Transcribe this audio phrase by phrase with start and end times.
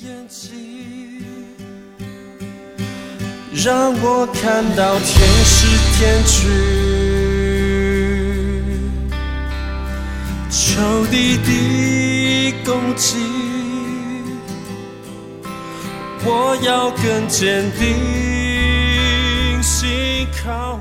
[0.00, 1.24] 眼睛，
[3.52, 5.66] 让我看到天使
[5.98, 6.46] 天躯，
[10.48, 13.16] 仇敌的攻击，
[16.24, 20.78] 我要更坚定，心靠。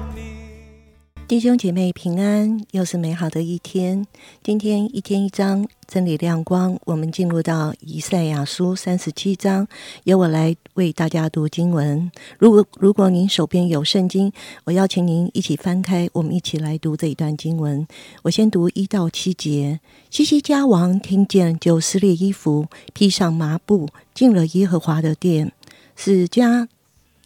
[1.28, 4.08] 弟兄姐妹平安，又是美好的一天。
[4.42, 9.68] 今天一天一章真理亮光，我们进入到以赛亚书三十七章，
[10.06, 12.10] 由我来为大家读经文。
[12.40, 14.32] 如果如果您手边有圣经，
[14.64, 17.86] 我邀请您一起翻开，我们一起来读这一段经文。
[18.22, 19.82] 我先读一到七节。
[20.10, 25.52] 西西家王听见，就撕裂衣服，披上麻布，进了耶和华的殿，
[25.98, 26.70] 使家。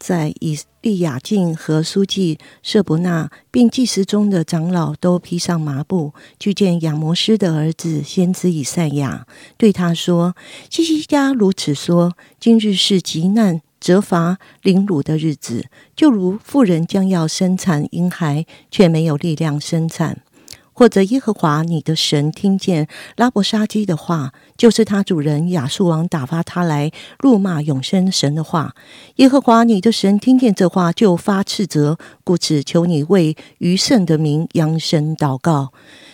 [0.01, 9.27] 在以利亚敬和书记舍伯纳，并祭司中的长老都披上麻布，去见亚摩斯的儿子先知以赛亚，
[9.57, 10.35] 对他说
[10.71, 20.23] ：“西西家如此说：今日是极难、责罚、凌辱的日子，就如妇人将要生产婴孩，却没有力量生产。”
[20.81, 28.73] 或者耶和华你的神听见拉伯沙基的话，就是他主人亚述王打发他来辱骂永生神的话。
[29.17, 35.71] 耶和华你的神听见这话，就发斥责，故此求你为余圣的名扬声祷告。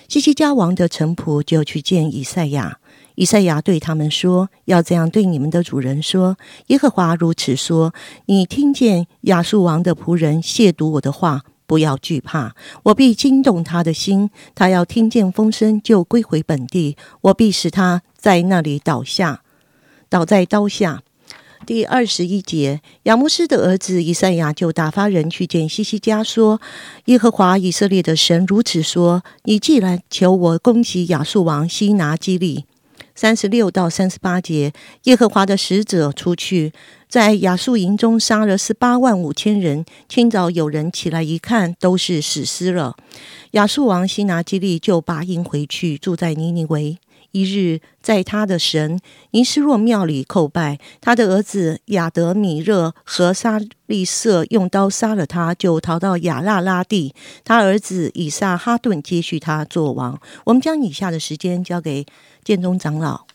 [0.09, 2.79] 西西家王的臣仆就去见以赛亚，
[3.15, 7.93] 以赛亚对他们说：“要这样对你们的主人说：耶和华如此说：
[8.25, 14.31] 你听见亚述王的仆人亵渎我的话。”不要惧怕，我必惊动他的心。
[14.55, 16.97] 他要听见风声，就归回本地。
[17.21, 19.41] 我必使他在那里倒下，
[20.09, 21.03] 倒在刀下。
[21.65, 26.61] 第二十一节，亚摩斯的儿子以赛亚就打发人去见西西家，说
[27.05, 32.65] ：“耶和华以色列的神如此说：你既然求我攻击亚述王西拿基利。”
[33.17, 34.71] 三十六到三十八节，
[35.05, 36.71] 耶和华的使者出去，
[37.09, 39.83] 在亚述营中杀了十八万五千人。
[40.07, 42.95] 清早有人起来一看，都是死尸了。
[43.53, 46.99] 亚述王西拿基利就拔营回去，住在尼尼维。
[47.37, 48.99] 一日，在他的神
[49.31, 57.13] 尼斯若庙里叩拜，他的儿子亚德米勒和沙利瑟用刀杀了他，就逃到亚拉拉地。
[57.43, 60.19] 他儿子以撒哈顿接续他做王。
[60.45, 62.03] 我们将以下的时间交给
[62.43, 63.27] 建中长老。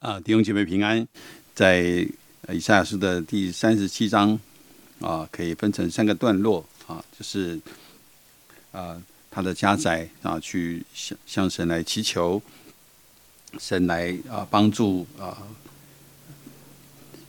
[0.00, 1.06] 啊，弟兄姐妹平安。
[1.54, 2.06] 在
[2.52, 4.38] 以赛亚书的第三十七章
[5.00, 7.60] 啊，可以分成三个段落啊，就是
[8.72, 9.00] 啊。
[9.30, 12.40] 他的家宅啊，去向向神来祈求，
[13.58, 15.36] 神来啊帮助啊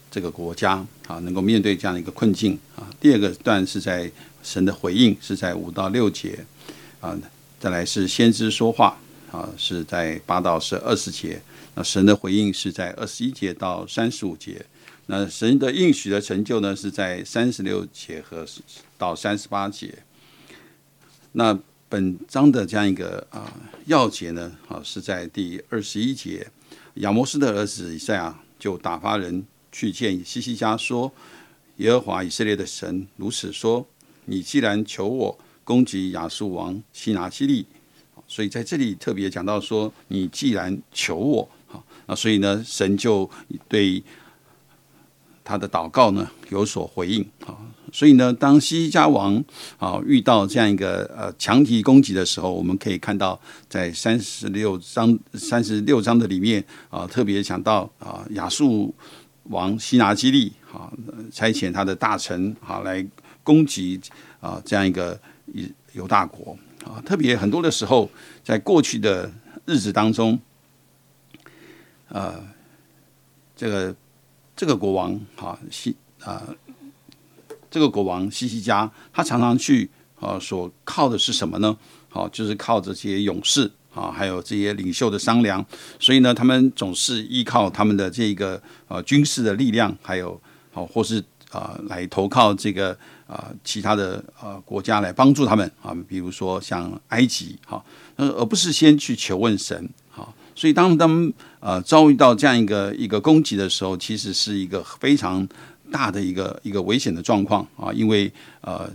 [0.10, 2.90] 这个国家啊能够面对这样一个困境啊。
[3.00, 4.12] 第二个段是在
[4.42, 6.46] 神的回应，是在五到六节
[7.00, 7.18] 啊。
[7.60, 8.98] 再来是先知说话
[9.32, 11.42] 啊，是在八到十二十节。
[11.76, 14.66] 那神的回应是在二十一节到三十五节。
[15.08, 18.46] 那神的应许的成就呢，是在三十六节和
[18.98, 19.94] 到三十八节。
[21.34, 21.58] 那
[21.90, 23.52] 本章的这样一个啊
[23.88, 26.48] 要节呢，啊是在第二十一节，
[26.96, 31.12] 亚摩斯的儿子以赛亚就打发人去见西西家，说：
[31.78, 33.88] 耶和华以色列的神如此说：
[34.26, 37.66] 你既然求我攻击亚述王西拿基利，
[38.28, 43.28] 所以在这里特别讲到说，你既然求我，好，那所以呢，神就
[43.68, 44.04] 对
[45.44, 47.60] 他的祷告呢有所回应，好。
[47.92, 49.44] 所以呢，当西西家王
[49.78, 58.94] 啊遇到这样一个呃强敌攻击的时候，我们可以看到在三十六章三十六章的里面啊，特别讲到啊亚述
[59.44, 60.92] 王西拿基利啊
[61.32, 63.06] 差遣他的大臣啊来
[63.44, 64.00] 攻击
[64.40, 65.20] 啊这样一个
[65.94, 68.10] 犹大国啊，特别很多的时候，
[68.44, 69.32] 在过去的
[69.66, 70.40] 日子当中，
[72.10, 72.42] 呃，
[73.56, 73.96] 这个
[74.56, 76.44] 这个国王啊西啊。
[77.72, 81.78] 这个国王西西加，他常常去啊，所靠的是什么呢？
[82.10, 85.64] 好，就是靠这些勇士啊，还有这些领袖的商量。
[86.00, 90.42] 所以呢，他们总是依靠他们的这个呃军事的力量，还有
[90.74, 92.98] 好或是啊来投靠这个
[93.28, 97.82] 啊其他的呃国家来帮助他们啊，比如说像埃及哈，
[98.16, 100.34] 而不是先去求问神好。
[100.56, 105.48] 所以当他们呃遭遇到这样一个一个攻击的时候，其实是一个非常。
[105.92, 108.32] 大的一个一个危险的状况啊，因为
[108.62, 108.90] 呃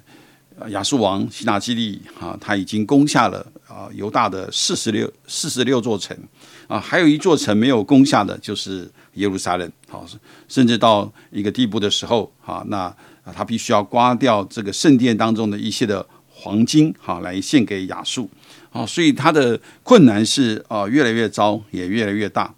[0.68, 6.16] 亚述王希纳基利啊，他已经攻下了啊犹大的四十六四十六座城
[6.68, 9.70] 啊，还有一座城没有攻下的，就是耶路撒冷。
[9.88, 10.06] 好，
[10.48, 12.94] 甚至到一个地步的时候啊，那
[13.34, 18.30] 他必须要刮掉这个圣殿当中的一些的黄金，好来献给亚述。
[18.70, 22.52] 啊，所以他的困难是啊越来越糟，也越来越大。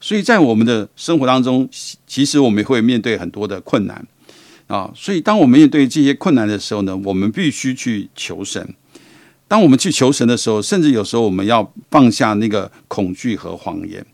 [0.00, 1.68] 所以在我们的生活当中，
[2.06, 4.06] 其实我们会面对很多的困难
[4.66, 4.90] 啊。
[4.94, 8.74] 所以当我们面对这些困难的时候呢，我们必须去求神。
[9.46, 14.04] 当我们去求神的时候，甚至有时候我们要放下那个恐惧和谎言。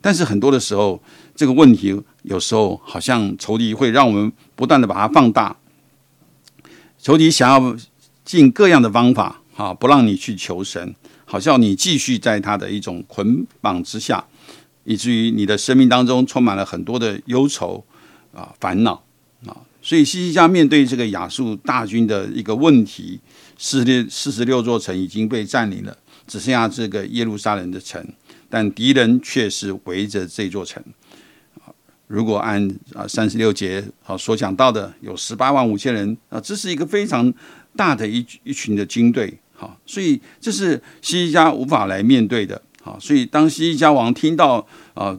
[0.00, 1.00] 但是很多的时候，
[1.34, 5.56] 这个问题有时候好像仇敌会让我们不断的把它放大。
[6.98, 7.76] 仇敌想要
[8.24, 10.94] 尽各样的方法啊，不让你去求神，
[11.24, 14.24] 好像你继续在他的一种捆绑之下。
[14.86, 17.84] 以至于你的生命当中充满了很多的忧愁
[18.32, 18.92] 啊、烦恼
[19.46, 23.18] 啊，所以西西家面对这个亚述大军的一个问题，
[23.58, 25.96] 四六四十六座城已经被占领了，
[26.26, 28.06] 只剩下这个耶路撒冷的城，
[28.48, 30.82] 但敌人却是围着这座城。
[32.06, 37.34] 如果按啊三十六节啊所讲到的，有十八万五千人啊，这是一个非常
[37.74, 42.62] 大的一一群的军队，好，所以这是西西家无法来面对的。
[42.86, 45.18] 啊，所以当西西家王听到啊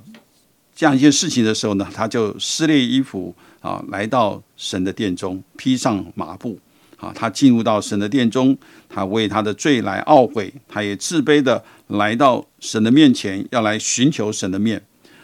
[0.73, 6.57] 这样一件事情的时候呢，他就撕裂衣服啊，来到神的殿中，披上麻布
[6.95, 14.81] 啊，他进入到神的殿中，他为他的罪来懊悔，他也自卑的来到神的面前，要来寻求神的面。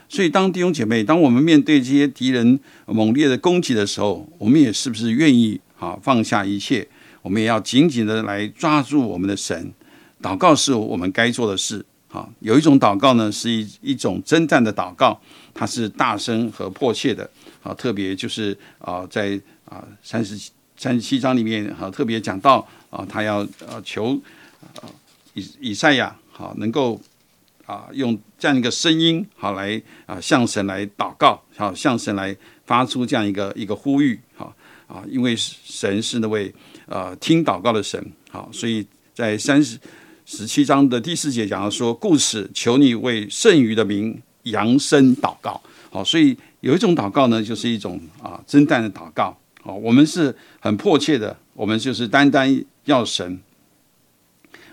[0.09, 6.87] 所以，当弟兄姐妹，当我们面对这些敌人猛烈的攻击的时候，我们也是不是愿意啊放下一切？
[7.21, 9.71] 我们也要紧紧的来抓住我们的神，
[10.21, 11.85] 祷告是我们该做的事。
[12.13, 15.19] 啊，有一种祷告呢，是一一种征战的祷告，
[15.51, 17.27] 它是大声和迫切的。
[17.63, 20.37] 啊，特别就是啊，在啊三十
[20.77, 24.19] 三十七章里面，啊特别讲到啊，他要啊求
[24.75, 24.85] 啊
[25.33, 27.01] 以以赛亚好能够
[27.65, 34.53] 啊用这样一个声音好来啊向神来祷告，好向神来发出这样一个一个呼吁，好
[34.85, 36.53] 啊，因为神是那位
[36.85, 39.79] 呃听祷告的神，好，所以在三十。
[40.25, 45.61] 十七章的第四节讲到说，故事求你为剩余的名扬声祷告。
[45.91, 49.37] 好，所以有一种祷告呢，就是一种啊真战的祷告。
[49.61, 53.39] 好，我们是很迫切的，我们就是单单要神。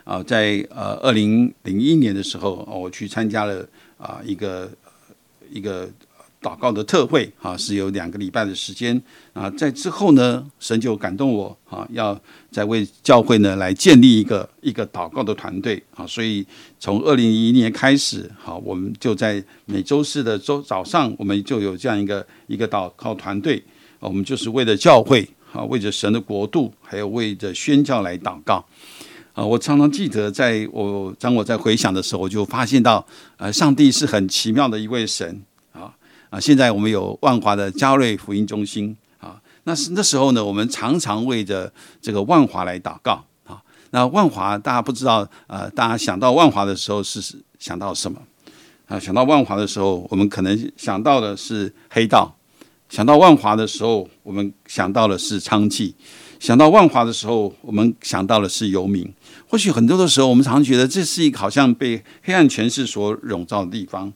[0.05, 3.69] 啊，在呃二零零一年的时候，我去参加了
[3.99, 4.71] 啊一个
[5.51, 5.91] 一个。
[6.43, 9.01] 祷告的特会啊，是有两个礼拜的时间
[9.35, 12.19] 啊，在之后呢，神就感动我啊，要
[12.51, 16.47] 在为教会呢来建立一个一个祷告的团队啊，所以
[16.79, 23.63] 从二零一一年开始，好，我们就在每周四的周早上，我们就有这样一个一个祷告团队，
[23.99, 28.65] 我们就是为了教会啊，为着神的国度，还有为着宣教来祷告
[29.35, 29.45] 啊。
[29.45, 33.07] 我常常记得，在我当我在回想的时候，我就发现到，
[33.37, 35.43] 呃，上帝是很奇妙的一位神。
[36.31, 43.61] 啊，现在我们有万华的嘉瑞福音中心啊，那是那时候呢，我们常常为着这个万华来祷告啊。
[43.91, 47.21] 那万华大家不知道，呃，大家想到万华的时候是
[47.59, 48.23] 想到什么
[48.87, 48.99] 啊？
[48.99, 52.33] 想到万华的时候，我们可能想到的是黑道；
[52.89, 55.93] 想到万华的时候，我们想到的是娼妓；
[56.39, 59.13] 想到万华的时候，我们想到的是游民。
[59.49, 64.13] 或许很多的时候，我们常觉得这是一个好像被黑暗权势所笼罩的地方。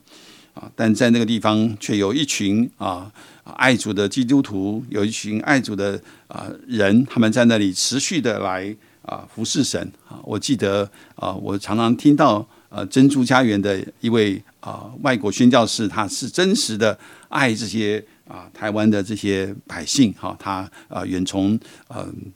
[0.55, 3.11] 啊，但在那个地方却有一群啊
[3.43, 10.17] 爱主的基督徒，有一群爱主的啊人，他们在那里持续的来啊服侍神啊。
[10.23, 16.97] 我记得啊，我常常听到呃珍珠家园的一位啊外国宣教士，他是真实的
[17.29, 22.33] 爱这些啊台湾的这些百姓哈，他啊远从嗯。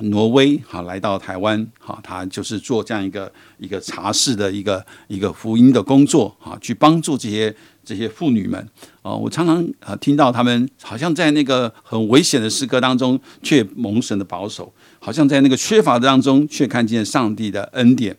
[0.00, 8.60] 挪威哈来到台湾哈，他就是做这样一个一个茶室的一个一个福音的工作啊，去帮助这些这些妇女们
[9.00, 9.14] 啊。
[9.14, 18.14] 我常常啊听到他们好像在那个很危险的时刻当中，却蒙神的保守；好像在那个缺乏当中，却看见上帝的恩典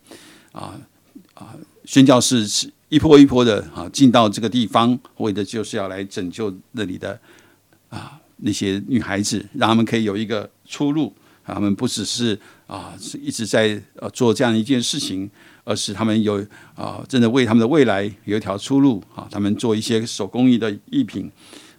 [0.53, 0.73] 啊
[1.35, 1.53] 啊！
[1.85, 7.19] 宣教士是一波一波的啊进到这个地方，为的就是要来拯救那里的
[7.89, 11.13] 啊那些女孩子，让他们可以有一个出路。
[11.53, 15.29] 他们不只是啊，是一直在呃做这样一件事情，
[15.63, 19.27] 而是他们有啊，真的为他们的未来有一条出路啊。
[19.31, 21.31] 他们做一些手工艺的艺品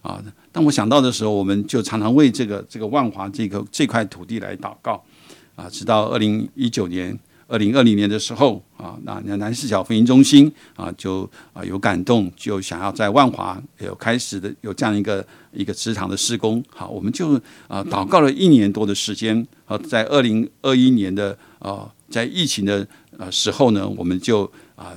[0.02, 0.22] 啊。
[0.50, 5.04] 当我想到的时候，我们就常常为这个这个万华这个这块土地来祷告
[5.54, 5.68] 啊。
[5.70, 7.18] 直到二零一九年。
[7.48, 16.62] 二零二零年的时候啊，那那南四角福音中心啊，就啊有感动，就想要在万华有开始的有这样一个一个祠堂的施工。
[16.68, 17.34] 好，我们就
[17.66, 19.46] 啊祷告了一年多的时间。
[19.64, 22.86] 啊，在二零二一年的啊，在疫情的
[23.16, 24.44] 呃时候呢，我们就
[24.76, 24.92] 啊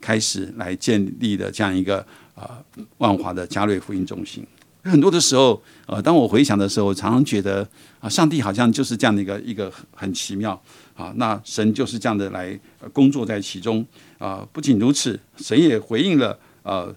[0.00, 1.98] 开始来建立的这样一个
[2.34, 2.62] 啊
[2.98, 4.46] 万华的嘉瑞福音中心。
[4.86, 7.68] 很多的时候，呃，当我回想的时候，常常觉得
[8.00, 10.60] 啊，上帝好像就是这样的一个一个很奇妙。
[10.94, 12.58] 啊，那神就是这样的来
[12.90, 13.84] 工作在其中
[14.16, 14.48] 啊。
[14.50, 16.90] 不仅如此，神也回应了呃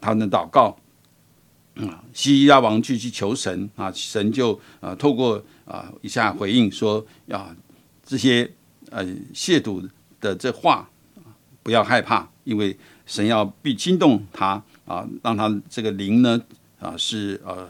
[0.00, 0.78] 他们的祷告，
[1.74, 7.52] 啊，西西家王去去求神啊，神就啊透过啊以下回应说，啊
[8.06, 8.48] 这些
[8.90, 9.04] 呃
[9.34, 9.84] 亵渎
[10.20, 10.88] 的这话
[11.64, 16.40] 不要害怕，因为神要必惊动他啊，让他这个灵呢
[16.80, 17.68] 啊是呃。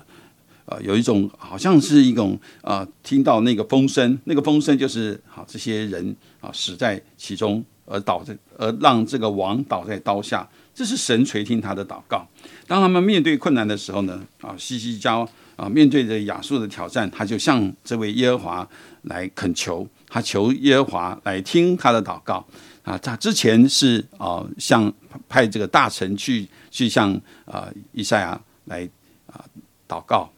[0.67, 12.25] 呃，有一种好像是一种啊，听到那个风声，那个风声就是好这些人啊死在其中，而倒在而让这个王倒在刀下，这是神垂听他的祷告。
[12.69, 18.69] 当他们面对困难的时候呢，啊，西西交啊面对着亚述的挑战，他就向这位耶和华
[19.03, 22.47] 来恳求，他求耶和华来听他的祷告
[22.85, 22.97] 啊。
[22.99, 24.93] 他之前是啊向
[25.29, 28.89] 派这个大臣去去向啊以赛亚来
[29.33, 29.45] 啊
[29.89, 30.31] 祷告。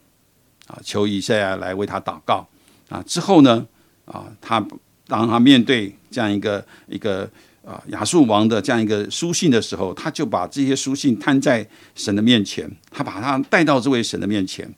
[0.69, 2.47] 啊，求以赛亚来为他祷告
[2.89, 3.03] 啊！
[3.05, 3.67] 之后呢，
[4.05, 4.65] 啊，他
[5.09, 7.29] 当他面对这样一个一个
[7.67, 14.73] 啊亚述王的这样一个书信的时候，他就把这些书信摊在神的面前，他把他带到这位神的面前，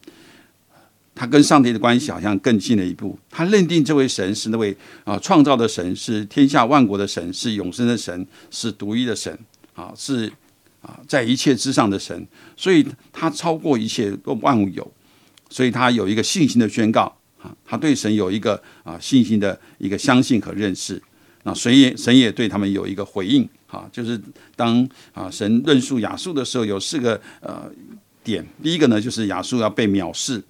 [1.14, 3.16] 他跟上帝的关系好像更近了一步。
[3.30, 9.38] 他认定这位神是那位啊创造的神，是天下万国的神，是永生的神，是独一的神
[9.74, 10.32] 啊，是
[10.84, 14.92] 啊在一切之上的神，所以他超过一切万物有。
[15.50, 17.02] 所以他有一个信心的宣告
[17.38, 21.00] 啊，他对神有一个啊信心的一个相信和认识
[21.44, 24.20] 那，神也神也对他们有一个回应啊，就是
[24.56, 27.70] 当啊神论述亚述的时候，有四个呃
[28.24, 30.42] 点，第一个呢就是亚述要被藐视，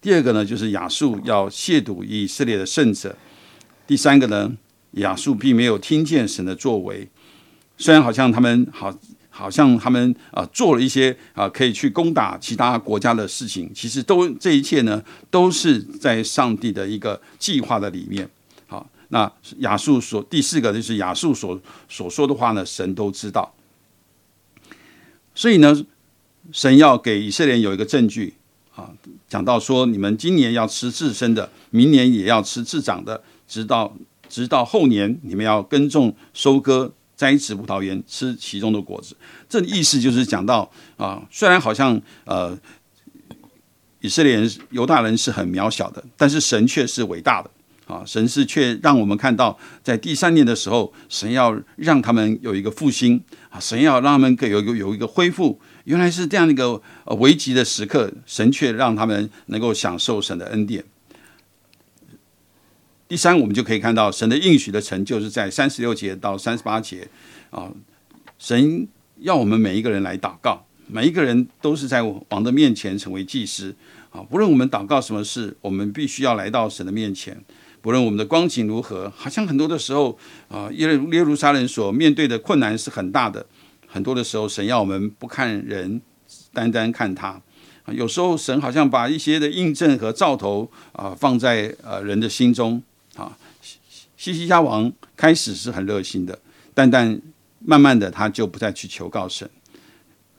[0.00, 3.14] 第二个呢就是亚述要亵渎以色列的圣者，
[3.86, 4.50] 第三个呢
[4.92, 7.08] 亚述并没有听见神的作为，
[7.76, 8.92] 虽然好像他们好。
[9.38, 18.28] 好像他们啊做了一些啊可以去攻打其他国家的事情，其实都这一切呢都是在上帝的一个计划的里面。
[18.66, 23.54] 好，那亚述所第四个就是亚述所所说的话呢，神都知道。
[25.36, 25.86] 所以呢，
[26.50, 28.34] 神要给以色列有一个证据
[28.74, 28.90] 啊，
[29.28, 33.96] 讲到说你们今年要吃自身的，明年也要吃自长的，直到
[34.28, 36.92] 直到后年你们要耕种收割。
[37.18, 39.16] 摘植葡萄园，吃其中的果子。
[39.48, 42.56] 这意思就是讲到啊，虽然好像呃，
[44.00, 47.50] 以色列人、犹大人是很渺小的，但是神却是伟大的
[47.92, 48.04] 啊！
[48.06, 53.20] 神是却让我们看到，在第三年的时候，神要让他们有一个复兴
[53.50, 55.60] 啊，神要让他们有有有一个恢复。
[55.84, 60.84] 原来是这样一个呃危急的时刻，神却让他们能够享受神的恩典。
[63.08, 67.08] 第三，我们就可以看到神的应许的成就是在三十六节到三十八节
[67.48, 67.72] 啊，
[68.38, 68.86] 神
[69.20, 73.74] 要我们每一个人来祷告，每一个人都是在王的面前成为祭司
[74.10, 74.20] 啊。
[74.20, 77.42] 不论我们祷告什么事，我们必须要来到神的面前。
[77.80, 83.46] 不论我们的光景如何，好像很多的时候啊，耶路耶路撒冷所面对的困难是很大的。
[83.86, 86.02] 很多的时候，神要我们不看人，
[86.52, 87.40] 单单看他。
[87.90, 92.82] 有时候，神好像把一些的印证和兆头啊放在呃人的心中。
[93.18, 93.36] 啊，
[94.16, 96.38] 西西家王开始是很热心的，
[96.72, 97.20] 但但
[97.58, 99.48] 慢慢的他就不再去求告神，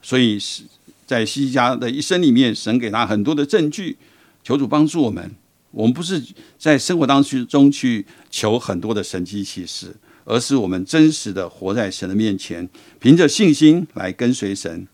[0.01, 0.63] 所以是
[1.05, 3.97] 在西西家的一生里面，神给他很多的证据，
[4.43, 5.29] 求主帮助我们。
[5.71, 6.19] 我们不是
[6.57, 9.95] 在生活当中去求很多的神迹奇事，
[10.25, 12.67] 而是我们真实的活在神的面前，
[12.99, 14.87] 凭着信心来跟随神。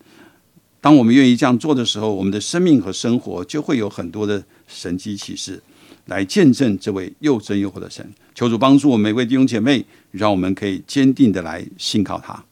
[0.82, 5.62] 当我们愿意这样做的时候，我们的生命和生活就会有很多的神迹奇事。
[6.06, 12.44] 来见证这位又真又活的神，求主帮助我们每位弟兄姐妹，让我们可以坚定的来信靠他。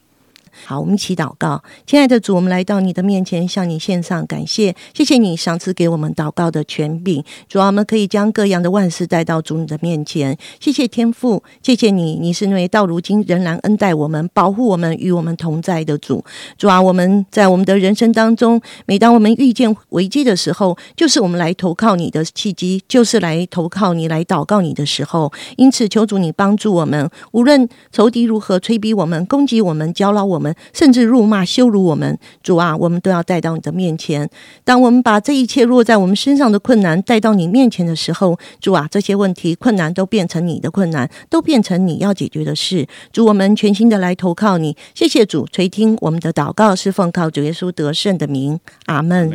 [0.65, 7.23] 好，我们一起祷告，亲爱的主，我们来到你的面前，向你献上感谢，谢谢你赏赐给我们祷告的权柄。
[7.49, 10.37] 主啊，我们可以将各样的万事带到主你的面前。
[10.61, 16.25] 谢谢天父，谢谢你，你是那位到如今仍然恩待我们、保护我们、与我们同在的主。
[16.57, 25.33] 主啊，我们在我们的人生当中，每当我们遇见危机的时候，就是我们来投靠你的契机，就是来投靠你、来祷告你的时候。
[25.57, 30.44] 因此，求主你帮助我们，无论仇敌如何催逼我们、攻击我们、搅扰我们。
[30.73, 34.29] 甚至辱骂、羞辱我们，主啊，我们都要带到你的面前。
[34.65, 42.87] 当我们把这一切落在我们身上的困难带到你面前的时候，主啊，这些问题、困难都变成你的困难，都变成你要解决的事。
[43.13, 44.77] 主，我们全心的来投靠你。
[44.95, 48.59] 谢谢主垂听我们的祷告，是奉靠主耶稣得胜的名。
[48.87, 49.31] 阿门。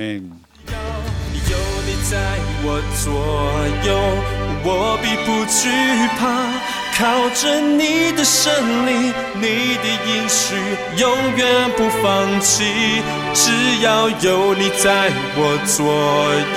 [6.99, 8.53] 靠着你的胜
[8.85, 10.53] 利，你的应许
[10.97, 13.01] 永远不放弃。
[13.33, 13.51] 只
[13.81, 15.85] 要有你在我左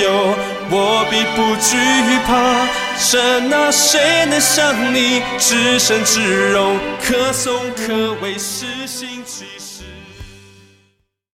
[0.03, 0.35] 右，
[0.69, 1.79] 我必不惧
[2.27, 2.67] 怕。
[2.99, 9.62] 神啊，谁能像你至圣至荣，可颂可畏，是心机。